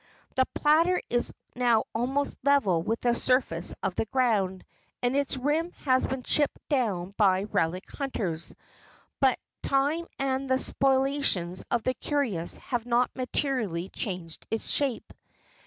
[0.35, 4.65] The platter is now almost level with the surface of the ground,
[5.03, 8.55] and its rim has been chipped down by relic hunters,
[9.19, 15.13] but time and the spoliations of the curious have not materially changed its shape.